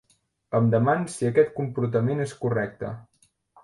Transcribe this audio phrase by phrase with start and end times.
[0.59, 2.95] Em deman si aquest comportament és correcte.